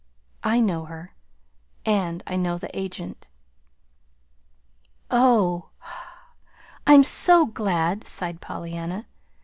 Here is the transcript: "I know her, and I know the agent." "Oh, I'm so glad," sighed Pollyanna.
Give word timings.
"I 0.43 0.59
know 0.61 0.85
her, 0.85 1.13
and 1.85 2.23
I 2.25 2.35
know 2.35 2.57
the 2.57 2.75
agent." 2.75 3.27
"Oh, 5.11 5.69
I'm 6.87 7.03
so 7.03 7.45
glad," 7.45 8.07
sighed 8.07 8.41
Pollyanna. 8.41 9.05